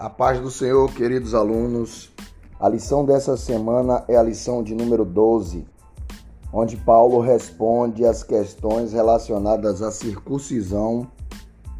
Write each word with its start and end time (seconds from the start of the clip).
A 0.00 0.08
paz 0.08 0.40
do 0.40 0.50
Senhor, 0.50 0.90
queridos 0.94 1.34
alunos. 1.34 2.10
A 2.58 2.66
lição 2.70 3.04
dessa 3.04 3.36
semana 3.36 4.02
é 4.08 4.16
a 4.16 4.22
lição 4.22 4.62
de 4.62 4.74
número 4.74 5.04
12, 5.04 5.66
onde 6.50 6.74
Paulo 6.78 7.20
responde 7.20 8.06
às 8.06 8.22
questões 8.22 8.94
relacionadas 8.94 9.82
à 9.82 9.90
circuncisão 9.90 11.06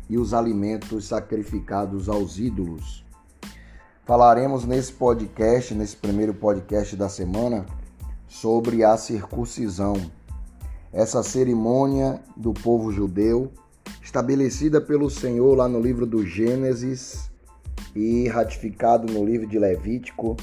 e 0.06 0.18
os 0.18 0.34
alimentos 0.34 1.06
sacrificados 1.06 2.10
aos 2.10 2.38
ídolos. 2.38 3.02
Falaremos 4.04 4.66
nesse 4.66 4.92
podcast, 4.92 5.74
nesse 5.74 5.96
primeiro 5.96 6.34
podcast 6.34 6.94
da 6.96 7.08
semana, 7.08 7.64
sobre 8.28 8.84
a 8.84 8.98
circuncisão. 8.98 9.94
Essa 10.92 11.22
cerimônia 11.22 12.20
do 12.36 12.52
povo 12.52 12.92
judeu, 12.92 13.50
estabelecida 14.02 14.78
pelo 14.78 15.08
Senhor 15.08 15.56
lá 15.56 15.66
no 15.66 15.80
livro 15.80 16.04
do 16.04 16.26
Gênesis, 16.26 17.29
e 17.94 18.28
ratificado 18.28 19.12
no 19.12 19.24
livro 19.24 19.46
de 19.46 19.58
Levítico, 19.58 20.36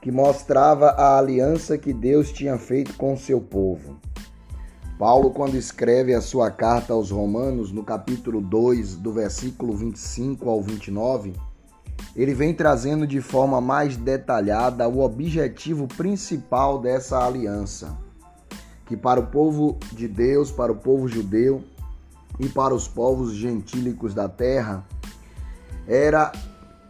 que 0.00 0.12
mostrava 0.12 0.90
a 0.90 1.18
aliança 1.18 1.76
que 1.76 1.92
Deus 1.92 2.30
tinha 2.30 2.56
feito 2.58 2.94
com 2.94 3.16
seu 3.16 3.40
povo. 3.40 3.98
Paulo, 4.98 5.30
quando 5.30 5.56
escreve 5.56 6.14
a 6.14 6.22
sua 6.22 6.50
carta 6.50 6.92
aos 6.92 7.10
Romanos, 7.10 7.70
no 7.70 7.84
capítulo 7.84 8.40
2, 8.40 8.96
do 8.96 9.12
versículo 9.12 9.76
25 9.76 10.48
ao 10.48 10.62
29, 10.62 11.34
ele 12.14 12.32
vem 12.32 12.54
trazendo 12.54 13.06
de 13.06 13.20
forma 13.20 13.60
mais 13.60 13.96
detalhada 13.96 14.88
o 14.88 15.00
objetivo 15.00 15.86
principal 15.86 16.78
dessa 16.78 17.18
aliança, 17.18 17.94
que 18.86 18.96
para 18.96 19.20
o 19.20 19.26
povo 19.26 19.78
de 19.92 20.08
Deus, 20.08 20.50
para 20.50 20.72
o 20.72 20.76
povo 20.76 21.06
judeu 21.06 21.62
e 22.40 22.48
para 22.48 22.74
os 22.74 22.88
povos 22.88 23.34
gentílicos 23.34 24.14
da 24.14 24.30
terra, 24.30 24.82
era 25.86 26.32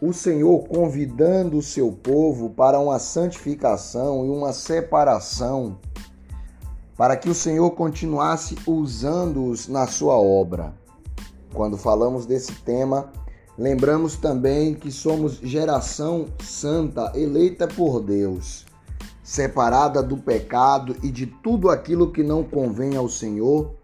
o 0.00 0.12
Senhor 0.12 0.66
convidando 0.69 1.58
o 1.58 1.62
seu 1.62 1.91
povo 1.92 2.50
para 2.50 2.78
uma 2.78 2.98
santificação 2.98 4.27
e 4.27 4.28
uma 4.28 4.53
separação, 4.53 5.78
para 6.97 7.16
que 7.16 7.28
o 7.28 7.34
Senhor 7.34 7.70
continuasse 7.72 8.56
usando-os 8.66 9.69
na 9.69 9.86
sua 9.86 10.14
obra. 10.19 10.75
Quando 11.53 11.77
falamos 11.77 12.27
desse 12.27 12.53
tema, 12.53 13.11
lembramos 13.56 14.16
também 14.16 14.75
que 14.75 14.91
somos 14.91 15.38
geração 15.42 16.27
santa, 16.42 17.12
eleita 17.14 17.66
por 17.66 18.00
Deus, 18.03 18.66
separada 19.22 20.03
do 20.03 20.16
pecado 20.16 20.97
e 21.03 21.10
de 21.10 21.27
tudo 21.27 21.70
aquilo 21.70 22.12
que 22.12 22.22
não 22.22 22.44
convém 22.44 22.97
ao 22.97 23.08
Senhor, 23.08 23.75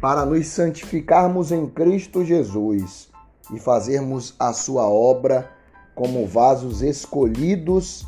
para 0.00 0.24
nos 0.24 0.46
santificarmos 0.48 1.50
em 1.50 1.66
Cristo 1.66 2.24
Jesus 2.24 3.08
e 3.52 3.58
fazermos 3.58 4.34
a 4.38 4.52
sua 4.52 4.88
obra 4.88 5.50
como 5.94 6.26
vasos 6.26 6.82
escolhidos 6.82 8.06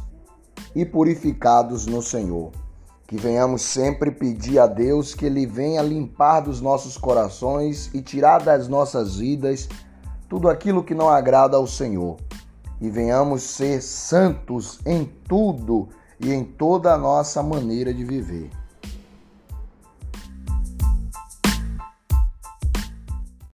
e 0.74 0.84
purificados 0.84 1.86
no 1.86 2.02
Senhor. 2.02 2.52
Que 3.06 3.16
venhamos 3.16 3.62
sempre 3.62 4.10
pedir 4.10 4.58
a 4.58 4.66
Deus 4.66 5.14
que 5.14 5.24
Ele 5.24 5.46
venha 5.46 5.80
limpar 5.80 6.40
dos 6.40 6.60
nossos 6.60 6.98
corações 6.98 7.90
e 7.94 8.02
tirar 8.02 8.42
das 8.42 8.68
nossas 8.68 9.16
vidas 9.16 9.68
tudo 10.28 10.48
aquilo 10.48 10.84
que 10.84 10.94
não 10.94 11.08
agrada 11.08 11.56
ao 11.56 11.66
Senhor. 11.66 12.18
E 12.80 12.90
venhamos 12.90 13.42
ser 13.42 13.80
santos 13.80 14.78
em 14.84 15.10
tudo 15.26 15.88
e 16.20 16.32
em 16.32 16.44
toda 16.44 16.92
a 16.92 16.98
nossa 16.98 17.42
maneira 17.42 17.94
de 17.94 18.04
viver. 18.04 18.50